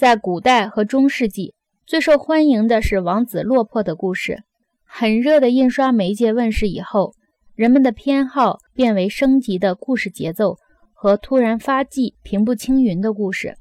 [0.00, 1.52] 在古代和中世纪，
[1.86, 4.44] 最受欢迎的是王子落魄的故事。
[4.82, 7.12] 很热的印刷媒介问世以后，
[7.54, 10.56] 人们的偏好变为升级的故事节奏
[10.94, 13.58] 和突然发迹、平步青云的故事。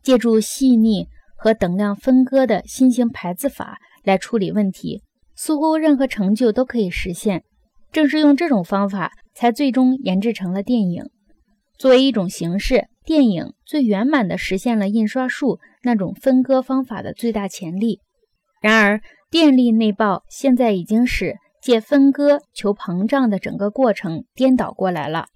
[0.00, 5.02] 借助细腻和等量分割的新型排字法来处理问题，
[5.34, 7.42] 似乎任何成就都可以实现。
[7.90, 11.02] 正是用这种方法，才最终研制成了电影。
[11.76, 18.00] 作为一种形式，电影最圆满地实现了印刷术那种分割方法的最大潜力。
[18.60, 25.26] 然而，电力内爆现在已经使借分割求膨胀的整个过程颠倒过来了。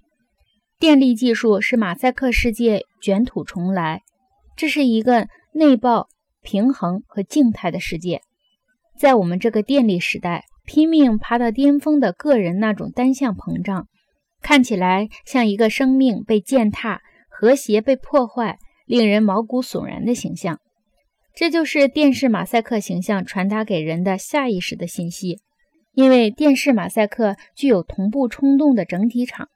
[0.78, 4.02] 电力技术使马赛克世界卷土重来，
[4.56, 6.08] 这是一个内爆、
[6.42, 8.20] 平衡和静态的世界。
[8.98, 13.86] 在我们这个电力时代，拼命爬到巅峰的个人那种单向膨胀，
[14.42, 17.00] 看起来像一个生命被践踏、
[17.36, 20.60] 和谐被破坏、令人毛骨悚然的形象。
[21.34, 25.40] 这就是电视马赛克形象传达给人的下意识的信息，
[25.94, 29.48] 因为电视马赛克具有同步冲动的整体场，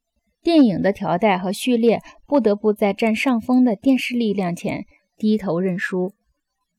[0.42, 6.12] 电影的条带和序列不得不在占上风的电视力量前低头认输。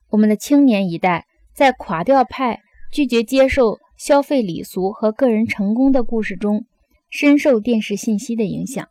[0.09, 2.59] 我们的青年一代在垮掉派
[2.91, 6.65] 拒绝接受消费礼俗和个人成功的故事中，
[7.09, 8.85] 深受电视信息的影响。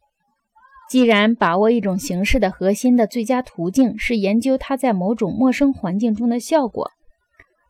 [0.89, 6.91] 既然把握一种形式的核心的最佳途径是研究它在某种陌生环境中的效果，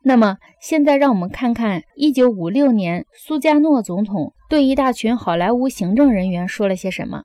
[0.04, 7.24] 那么现在让我们看看1956年苏加诺总统对一大群好莱坞行政人员说了些什么。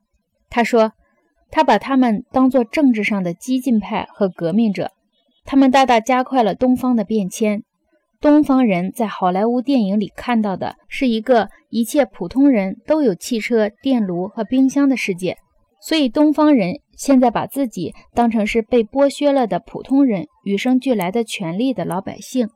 [0.49, 0.93] 他说
[1.51, 4.91] ：“他把他们当作政治上的激进派和革命者，
[5.45, 7.61] 他们大大加快了东方的变迁。
[8.19, 15.37] 东方人在好莱坞电影里看到的是一个一切普通人都有汽车、电炉和冰箱的世界。”
[15.85, 22.47] 所以，东方人现在把自己当成是被剥削了的普通人，与生俱来的权利的老百姓。